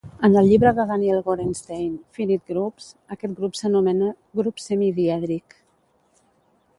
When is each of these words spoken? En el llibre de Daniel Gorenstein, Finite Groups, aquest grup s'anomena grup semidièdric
En 0.27 0.35
el 0.39 0.47
llibre 0.51 0.69
de 0.77 0.83
Daniel 0.91 1.19
Gorenstein, 1.27 1.91
Finite 2.17 2.53
Groups, 2.55 2.87
aquest 3.15 3.37
grup 3.41 3.59
s'anomena 3.59 4.09
grup 4.41 4.63
semidièdric 4.69 5.55